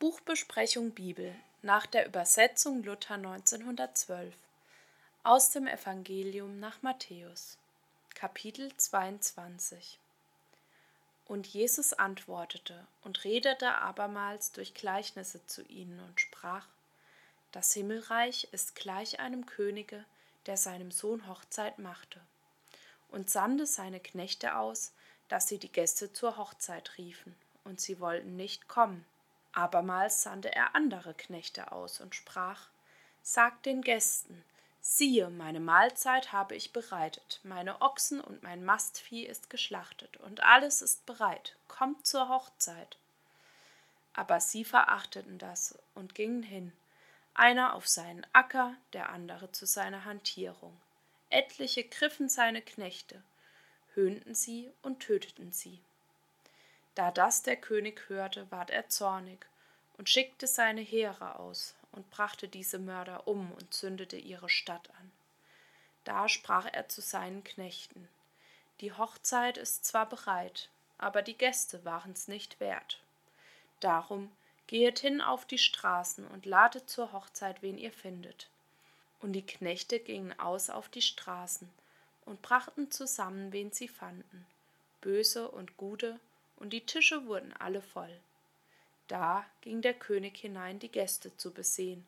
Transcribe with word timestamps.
Buchbesprechung 0.00 0.92
Bibel 0.92 1.34
nach 1.60 1.84
der 1.84 2.06
Übersetzung 2.06 2.82
Luther 2.84 3.16
1912 3.16 4.34
aus 5.24 5.50
dem 5.50 5.66
Evangelium 5.66 6.58
nach 6.58 6.80
Matthäus 6.80 7.58
Kapitel 8.14 8.74
22 8.74 9.98
Und 11.26 11.46
Jesus 11.48 11.92
antwortete 11.92 12.86
und 13.04 13.24
redete 13.24 13.74
abermals 13.74 14.52
durch 14.52 14.72
Gleichnisse 14.72 15.46
zu 15.46 15.60
ihnen 15.66 16.00
und 16.00 16.18
sprach 16.18 16.66
Das 17.52 17.74
Himmelreich 17.74 18.48
ist 18.52 18.74
gleich 18.76 19.20
einem 19.20 19.44
Könige, 19.44 20.06
der 20.46 20.56
seinem 20.56 20.92
Sohn 20.92 21.28
Hochzeit 21.28 21.78
machte 21.78 22.22
und 23.10 23.28
sandte 23.28 23.66
seine 23.66 24.00
Knechte 24.00 24.56
aus, 24.56 24.94
dass 25.28 25.46
sie 25.46 25.58
die 25.58 25.70
Gäste 25.70 26.10
zur 26.10 26.38
Hochzeit 26.38 26.96
riefen, 26.96 27.36
und 27.64 27.82
sie 27.82 28.00
wollten 28.00 28.36
nicht 28.36 28.66
kommen. 28.66 29.04
Abermals 29.52 30.22
sandte 30.22 30.54
er 30.54 30.74
andere 30.74 31.14
Knechte 31.14 31.72
aus 31.72 32.00
und 32.00 32.14
sprach 32.14 32.68
Sagt 33.22 33.66
den 33.66 33.82
Gästen, 33.82 34.44
siehe, 34.80 35.28
meine 35.28 35.60
Mahlzeit 35.60 36.32
habe 36.32 36.54
ich 36.54 36.72
bereitet, 36.72 37.40
meine 37.42 37.82
Ochsen 37.82 38.20
und 38.20 38.42
mein 38.42 38.64
Mastvieh 38.64 39.26
ist 39.26 39.50
geschlachtet, 39.50 40.16
und 40.18 40.42
alles 40.42 40.80
ist 40.80 41.04
bereit, 41.04 41.56
kommt 41.68 42.06
zur 42.06 42.28
Hochzeit. 42.28 42.96
Aber 44.14 44.40
sie 44.40 44.64
verachteten 44.64 45.38
das 45.38 45.78
und 45.94 46.14
gingen 46.14 46.42
hin, 46.42 46.72
einer 47.34 47.74
auf 47.74 47.86
seinen 47.86 48.26
Acker, 48.32 48.74
der 48.92 49.10
andere 49.10 49.52
zu 49.52 49.66
seiner 49.66 50.04
Hantierung. 50.04 50.76
Etliche 51.28 51.84
griffen 51.84 52.28
seine 52.28 52.62
Knechte, 52.62 53.22
höhnten 53.94 54.34
sie 54.34 54.72
und 54.82 55.00
töteten 55.00 55.52
sie. 55.52 55.80
Da 57.00 57.10
das 57.10 57.42
der 57.42 57.56
König 57.56 58.10
hörte, 58.10 58.50
ward 58.50 58.68
er 58.68 58.90
zornig 58.90 59.46
und 59.96 60.10
schickte 60.10 60.46
seine 60.46 60.82
Heere 60.82 61.38
aus 61.38 61.74
und 61.92 62.10
brachte 62.10 62.46
diese 62.46 62.78
Mörder 62.78 63.26
um 63.26 63.52
und 63.52 63.72
zündete 63.72 64.18
ihre 64.18 64.50
Stadt 64.50 64.90
an. 64.90 65.10
Da 66.04 66.28
sprach 66.28 66.68
er 66.70 66.90
zu 66.90 67.00
seinen 67.00 67.42
Knechten: 67.42 68.06
Die 68.82 68.92
Hochzeit 68.92 69.56
ist 69.56 69.86
zwar 69.86 70.10
bereit, 70.10 70.68
aber 70.98 71.22
die 71.22 71.38
Gäste 71.38 71.86
waren's 71.86 72.28
nicht 72.28 72.60
wert. 72.60 73.00
Darum 73.80 74.30
gehet 74.66 74.98
hin 74.98 75.22
auf 75.22 75.46
die 75.46 75.56
Straßen 75.56 76.26
und 76.26 76.44
ladet 76.44 76.90
zur 76.90 77.14
Hochzeit, 77.14 77.62
wen 77.62 77.78
ihr 77.78 77.92
findet. 77.92 78.50
Und 79.22 79.32
die 79.32 79.46
Knechte 79.46 80.00
gingen 80.00 80.38
aus 80.38 80.68
auf 80.68 80.90
die 80.90 81.00
Straßen 81.00 81.70
und 82.26 82.42
brachten 82.42 82.90
zusammen, 82.90 83.54
wen 83.54 83.72
sie 83.72 83.88
fanden, 83.88 84.46
böse 85.00 85.50
und 85.50 85.78
gute, 85.78 86.20
und 86.60 86.70
die 86.70 86.86
Tische 86.86 87.26
wurden 87.26 87.52
alle 87.54 87.82
voll. 87.82 88.20
Da 89.08 89.44
ging 89.62 89.82
der 89.82 89.94
König 89.94 90.36
hinein, 90.36 90.78
die 90.78 90.92
Gäste 90.92 91.36
zu 91.36 91.52
besehen, 91.52 92.06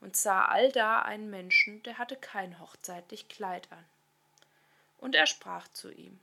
und 0.00 0.16
sah 0.16 0.44
allda 0.44 1.02
einen 1.02 1.30
Menschen, 1.30 1.82
der 1.82 1.98
hatte 1.98 2.16
kein 2.16 2.60
hochzeitlich 2.60 3.28
Kleid 3.28 3.72
an. 3.72 3.84
Und 4.98 5.14
er 5.14 5.26
sprach 5.26 5.66
zu 5.68 5.90
ihm, 5.90 6.20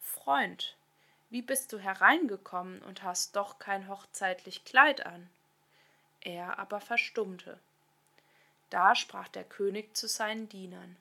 Freund, 0.00 0.76
wie 1.30 1.42
bist 1.42 1.72
du 1.72 1.78
hereingekommen 1.78 2.82
und 2.82 3.02
hast 3.02 3.36
doch 3.36 3.58
kein 3.58 3.88
hochzeitlich 3.88 4.64
Kleid 4.64 5.06
an? 5.06 5.30
Er 6.20 6.58
aber 6.58 6.80
verstummte. 6.80 7.58
Da 8.68 8.94
sprach 8.94 9.28
der 9.28 9.44
König 9.44 9.96
zu 9.96 10.08
seinen 10.08 10.48
Dienern, 10.48 10.96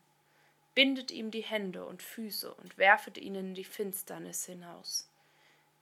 Bindet 0.74 1.12
ihm 1.12 1.32
die 1.32 1.42
Hände 1.42 1.86
und 1.86 2.02
Füße 2.02 2.54
und 2.54 2.78
werfet 2.78 3.18
ihn 3.18 3.36
in 3.36 3.56
die 3.56 3.66
Finsternis 3.66 4.46
hinaus 4.46 5.11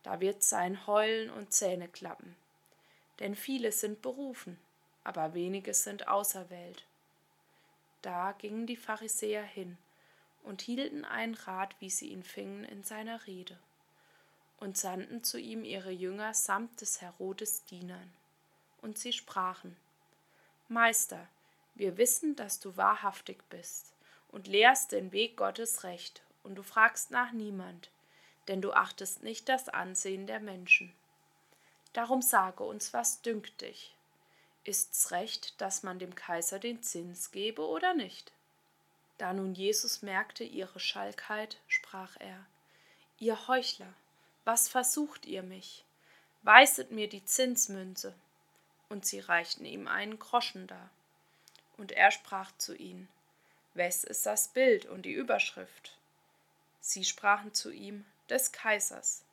da 0.09 0.19
wird 0.19 0.41
sein 0.41 0.87
Heulen 0.87 1.29
und 1.29 1.53
Zähneklappen. 1.53 2.35
Denn 3.19 3.35
viele 3.35 3.71
sind 3.71 4.01
berufen, 4.01 4.59
aber 5.03 5.35
wenige 5.35 5.75
sind 5.75 6.07
auserwählt. 6.07 6.83
Da 8.01 8.31
gingen 8.31 8.65
die 8.65 8.75
Pharisäer 8.75 9.43
hin 9.43 9.77
und 10.41 10.63
hielten 10.63 11.05
einen 11.05 11.35
Rat, 11.35 11.75
wie 11.79 11.91
sie 11.91 12.07
ihn 12.07 12.23
fingen, 12.23 12.63
in 12.63 12.83
seiner 12.83 13.27
Rede, 13.27 13.55
und 14.57 14.79
sandten 14.79 15.23
zu 15.23 15.37
ihm 15.37 15.63
ihre 15.63 15.91
Jünger 15.91 16.33
samt 16.33 16.81
des 16.81 17.01
Herodes 17.01 17.65
Dienern. 17.65 18.11
Und 18.81 18.97
sie 18.97 19.13
sprachen, 19.13 19.77
Meister, 20.69 21.27
wir 21.75 21.97
wissen, 21.97 22.35
dass 22.35 22.59
du 22.59 22.75
wahrhaftig 22.77 23.37
bist 23.51 23.93
und 24.31 24.47
lehrst 24.47 24.91
den 24.91 25.11
Weg 25.11 25.37
Gottes 25.37 25.83
recht, 25.83 26.23
und 26.41 26.55
du 26.55 26.63
fragst 26.63 27.11
nach 27.11 27.31
niemand, 27.31 27.91
denn 28.49 28.61
du 28.61 28.73
achtest 28.73 29.23
nicht 29.23 29.47
das 29.47 29.69
Ansehen 29.69 30.27
der 30.27 30.39
Menschen. 30.39 30.93
Darum 31.93 32.21
sage 32.21 32.63
uns, 32.63 32.93
was 32.93 33.21
dünkt 33.21 33.61
dich? 33.61 33.95
Ist's 34.63 35.11
recht, 35.11 35.61
dass 35.61 35.83
man 35.83 35.99
dem 35.99 36.15
Kaiser 36.15 36.59
den 36.59 36.83
Zins 36.83 37.31
gebe 37.31 37.65
oder 37.65 37.93
nicht? 37.93 38.33
Da 39.19 39.33
nun 39.33 39.53
Jesus 39.53 40.01
merkte 40.01 40.43
ihre 40.43 40.79
Schalkheit, 40.79 41.57
sprach 41.67 42.17
er: 42.19 42.45
Ihr 43.19 43.47
Heuchler, 43.47 43.93
was 44.45 44.67
versucht 44.67 45.25
ihr 45.25 45.43
mich? 45.43 45.85
Weißet 46.41 46.91
mir 46.91 47.07
die 47.07 47.23
Zinsmünze. 47.25 48.15
Und 48.89 49.05
sie 49.05 49.19
reichten 49.19 49.65
ihm 49.65 49.87
einen 49.87 50.17
Groschen 50.17 50.65
dar. 50.65 50.89
Und 51.77 51.91
er 51.91 52.11
sprach 52.11 52.51
zu 52.57 52.75
ihnen: 52.75 53.07
Wes 53.75 54.03
ist 54.03 54.25
das 54.25 54.47
Bild 54.47 54.85
und 54.85 55.03
die 55.03 55.13
Überschrift? 55.13 55.95
Sie 56.79 57.03
sprachen 57.03 57.53
zu 57.53 57.71
ihm: 57.71 58.05
des 58.29 58.51
Kaisers. 58.51 59.23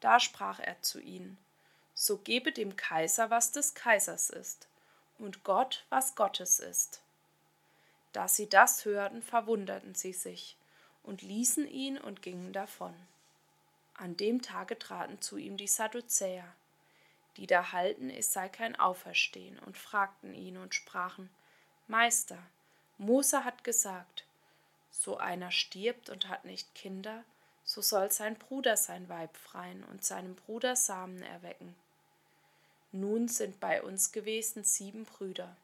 Da 0.00 0.20
sprach 0.20 0.60
er 0.60 0.80
zu 0.82 1.00
ihnen, 1.00 1.38
so 1.94 2.18
gebe 2.18 2.52
dem 2.52 2.76
Kaiser, 2.76 3.30
was 3.30 3.52
des 3.52 3.74
Kaisers 3.74 4.30
ist, 4.30 4.68
und 5.18 5.44
Gott, 5.44 5.84
was 5.88 6.14
Gottes 6.14 6.58
ist. 6.58 7.00
Da 8.12 8.28
sie 8.28 8.48
das 8.48 8.84
hörten, 8.84 9.22
verwunderten 9.22 9.94
sie 9.94 10.12
sich 10.12 10.56
und 11.02 11.22
ließen 11.22 11.66
ihn 11.66 11.98
und 11.98 12.22
gingen 12.22 12.52
davon. 12.52 12.94
An 13.94 14.16
dem 14.16 14.42
Tage 14.42 14.78
traten 14.78 15.22
zu 15.22 15.38
ihm 15.38 15.56
die 15.56 15.66
Sadduzäer, 15.66 16.44
die 17.36 17.46
da 17.46 17.72
halten, 17.72 18.10
es 18.10 18.32
sei 18.32 18.48
kein 18.48 18.76
Auferstehen, 18.76 19.58
und 19.60 19.78
fragten 19.78 20.34
ihn 20.34 20.58
und 20.58 20.74
sprachen: 20.74 21.30
Meister, 21.86 22.38
Mose 22.98 23.44
hat 23.44 23.64
gesagt, 23.64 24.24
so 24.90 25.16
einer 25.16 25.50
stirbt 25.50 26.10
und 26.10 26.28
hat 26.28 26.44
nicht 26.44 26.74
Kinder, 26.74 27.24
so 27.66 27.82
soll 27.82 28.10
sein 28.10 28.36
Bruder 28.36 28.76
sein 28.76 29.08
Weib 29.08 29.36
freien 29.36 29.84
und 29.84 30.04
seinem 30.04 30.36
Bruder 30.36 30.76
Samen 30.76 31.20
erwecken. 31.22 31.74
Nun 32.92 33.28
sind 33.28 33.60
bei 33.60 33.82
uns 33.82 34.12
gewesen 34.12 34.64
sieben 34.64 35.04
Brüder. 35.04 35.54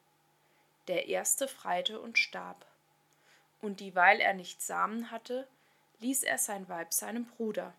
Der 0.89 1.07
erste 1.07 1.47
freite 1.47 1.99
und 1.99 2.19
starb. 2.19 2.65
Und 3.61 3.79
dieweil 3.79 4.19
er 4.19 4.33
nicht 4.33 4.61
Samen 4.61 5.09
hatte, 5.09 5.47
ließ 6.01 6.23
er 6.23 6.37
sein 6.37 6.67
Weib 6.67 6.93
seinem 6.93 7.25
Bruder. 7.25 7.73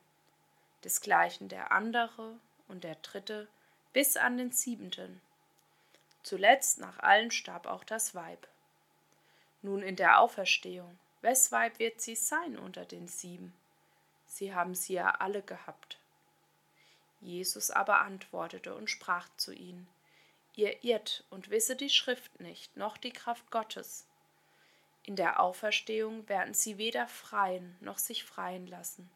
Desgleichen 0.83 1.49
der 1.49 1.71
andere 1.71 2.37
und 2.67 2.83
der 2.83 2.97
dritte 2.97 3.47
bis 3.93 4.17
an 4.17 4.39
den 4.39 4.53
siebenten. 4.53 5.21
Zuletzt 6.23 6.79
nach 6.79 6.99
allen 7.01 7.31
starb 7.31 7.67
auch 7.67 7.85
das 7.85 8.15
Weib. 8.15 8.49
Nun 9.61 9.83
in 9.83 9.97
der 9.97 10.19
Auferstehung, 10.21 10.99
wes 11.21 11.53
Weib 11.53 11.79
wird 11.79 12.01
sie 12.01 12.17
sein 12.17 12.59
unter 12.59 12.87
den 12.87 13.07
sieben? 13.07 13.55
Sie 14.35 14.55
haben 14.55 14.75
sie 14.75 14.95
ja 14.95 15.11
alle 15.11 15.43
gehabt. 15.43 15.99
Jesus 17.21 17.71
aber 17.71 18.01
antwortete 18.01 18.75
und 18.75 18.91
sprach 18.91 19.29
zu 19.37 19.53
ihnen, 19.53 19.89
Ihr 20.57 20.85
irrt 20.85 21.25
und 21.31 21.51
wisse 21.51 21.75
die 21.75 21.91
Schrift 21.91 22.41
nicht, 22.41 22.77
noch 22.77 22.97
die 22.97 23.13
Kraft 23.13 23.51
Gottes. 23.51 24.07
In 25.03 25.17
der 25.17 25.41
Auferstehung 25.41 26.29
werden 26.29 26.55
sie 26.55 26.79
weder 26.79 27.09
freien 27.09 27.77
noch 27.81 27.99
sich 27.99 28.25
freien 28.25 28.67
lassen, 28.67 29.11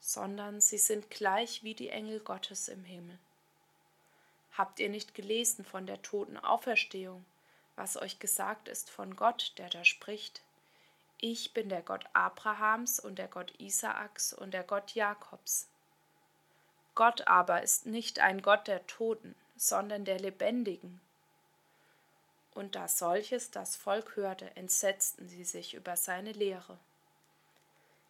sondern 0.00 0.60
sie 0.60 0.78
sind 0.78 1.10
gleich 1.10 1.62
wie 1.62 1.74
die 1.74 1.88
Engel 1.88 2.20
Gottes 2.20 2.68
im 2.68 2.84
Himmel. 2.84 3.18
Habt 4.52 4.80
ihr 4.80 4.88
nicht 4.88 5.14
gelesen 5.14 5.64
von 5.64 5.86
der 5.86 6.02
toten 6.02 6.36
Auferstehung, 6.36 7.24
was 7.76 7.96
euch 7.96 8.18
gesagt 8.18 8.68
ist 8.68 8.90
von 8.90 9.16
Gott, 9.16 9.54
der 9.56 9.70
da 9.70 9.84
spricht? 9.84 10.42
Ich 11.20 11.52
bin 11.52 11.68
der 11.68 11.82
Gott 11.82 12.04
Abrahams 12.12 13.00
und 13.00 13.18
der 13.18 13.26
Gott 13.26 13.52
Isaaks 13.58 14.32
und 14.32 14.52
der 14.52 14.62
Gott 14.62 14.94
Jakobs. 14.94 15.68
Gott 16.94 17.26
aber 17.26 17.62
ist 17.62 17.86
nicht 17.86 18.20
ein 18.20 18.40
Gott 18.40 18.68
der 18.68 18.86
Toten, 18.86 19.34
sondern 19.56 20.04
der 20.04 20.20
Lebendigen. 20.20 21.00
Und 22.54 22.76
da 22.76 22.86
solches 22.86 23.50
das 23.50 23.74
Volk 23.74 24.14
hörte, 24.14 24.56
entsetzten 24.56 25.28
sie 25.28 25.44
sich 25.44 25.74
über 25.74 25.96
seine 25.96 26.32
Lehre. 26.32 26.78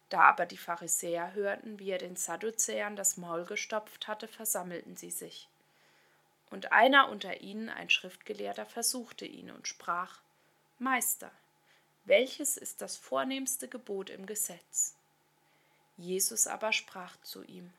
Da 0.09 0.21
aber 0.21 0.45
die 0.45 0.57
Pharisäer 0.57 1.33
hörten, 1.33 1.79
wie 1.79 1.91
er 1.91 1.99
den 1.99 2.15
Sadduzäern 2.15 2.95
das 2.95 3.17
Maul 3.17 3.45
gestopft 3.45 4.07
hatte, 4.07 4.27
versammelten 4.27 4.97
sie 4.97 5.11
sich. 5.11 5.47
Und 6.49 6.71
einer 6.71 7.09
unter 7.09 7.41
ihnen, 7.41 7.69
ein 7.69 7.89
Schriftgelehrter, 7.89 8.65
versuchte 8.65 9.25
ihn 9.25 9.51
und 9.51 9.67
sprach 9.67 10.19
Meister, 10.79 11.31
welches 12.09 12.57
ist 12.57 12.81
das 12.81 12.97
vornehmste 12.97 13.69
Gebot 13.69 14.09
im 14.09 14.25
Gesetz? 14.25 14.95
Jesus 15.97 16.47
aber 16.47 16.73
sprach 16.73 17.15
zu 17.21 17.43
ihm, 17.43 17.71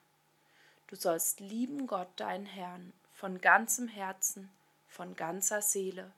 Du 0.87 0.97
sollst 0.97 1.41
lieben 1.41 1.87
Gott, 1.87 2.09
deinen 2.17 2.47
Herrn, 2.47 2.93
von 3.13 3.41
ganzem 3.41 3.87
Herzen 3.87 4.51
von 4.91 5.15
ganzer 5.15 5.63
Seele 5.63 6.11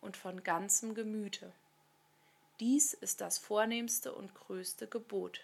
und 0.00 0.16
von 0.16 0.44
ganzem 0.44 0.94
Gemüte. 0.94 1.52
Dies 2.60 2.92
ist 2.92 3.20
das 3.20 3.38
vornehmste 3.38 4.12
und 4.12 4.34
größte 4.34 4.86
Gebot. 4.86 5.40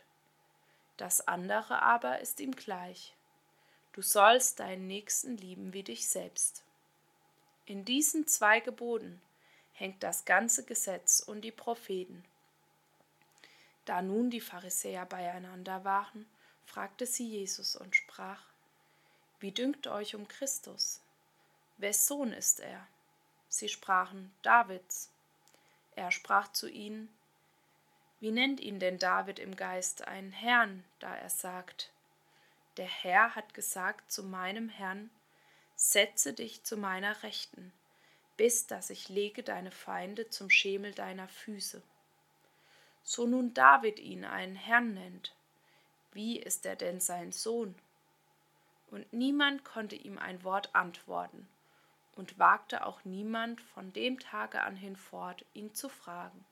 Das 0.96 1.26
andere 1.26 1.82
aber 1.82 2.20
ist 2.20 2.38
ihm 2.40 2.54
gleich. 2.54 3.14
Du 3.92 4.02
sollst 4.02 4.60
deinen 4.60 4.86
Nächsten 4.86 5.36
lieben 5.36 5.72
wie 5.72 5.82
dich 5.82 6.08
selbst. 6.08 6.62
In 7.66 7.84
diesen 7.84 8.26
zwei 8.26 8.60
Geboten 8.60 9.20
hängt 9.74 10.02
das 10.02 10.24
ganze 10.24 10.64
Gesetz 10.64 11.20
und 11.20 11.42
die 11.42 11.52
Propheten. 11.52 12.24
Da 13.84 14.00
nun 14.00 14.30
die 14.30 14.40
Pharisäer 14.40 15.04
beieinander 15.04 15.84
waren, 15.84 16.26
fragte 16.64 17.06
sie 17.06 17.28
Jesus 17.28 17.76
und 17.76 17.94
sprach, 17.94 18.42
Wie 19.40 19.52
dünkt 19.52 19.86
euch 19.86 20.14
um 20.14 20.26
Christus? 20.26 21.02
Wes 21.76 22.06
Sohn 22.06 22.32
ist 22.32 22.60
er? 22.60 22.86
Sie 23.48 23.68
sprachen, 23.68 24.32
Davids. 24.42 25.10
Er 25.96 26.10
sprach 26.10 26.50
zu 26.52 26.68
ihnen, 26.68 27.14
Wie 28.20 28.30
nennt 28.30 28.60
ihn 28.60 28.80
denn 28.80 28.98
David 28.98 29.38
im 29.38 29.54
Geist 29.54 30.06
einen 30.08 30.32
Herrn, 30.32 30.84
da 30.98 31.14
er 31.14 31.30
sagt, 31.30 31.92
Der 32.76 32.86
Herr 32.86 33.34
hat 33.34 33.54
gesagt 33.54 34.10
zu 34.10 34.22
meinem 34.22 34.68
Herrn, 34.68 35.10
Setze 35.76 36.32
dich 36.32 36.62
zu 36.62 36.76
meiner 36.76 37.22
Rechten, 37.24 37.72
bis 38.36 38.66
dass 38.66 38.90
ich 38.90 39.08
lege 39.08 39.42
deine 39.42 39.70
Feinde 39.70 40.28
zum 40.28 40.50
Schemel 40.50 40.92
deiner 40.92 41.28
Füße. 41.28 41.82
So 43.02 43.26
nun 43.26 43.54
David 43.54 44.00
ihn 44.00 44.24
einen 44.24 44.56
Herrn 44.56 44.94
nennt, 44.94 45.34
wie 46.12 46.38
ist 46.38 46.64
er 46.64 46.76
denn 46.76 47.00
sein 47.00 47.32
Sohn? 47.32 47.74
Und 48.90 49.12
niemand 49.12 49.64
konnte 49.64 49.96
ihm 49.96 50.18
ein 50.18 50.44
Wort 50.44 50.74
antworten, 50.74 51.48
und 52.16 52.38
wagte 52.38 52.86
auch 52.86 53.04
niemand 53.04 53.60
von 53.60 53.92
dem 53.92 54.20
Tage 54.20 54.62
an 54.62 54.76
hinfort, 54.76 55.44
ihn 55.52 55.74
zu 55.74 55.88
fragen. 55.88 56.44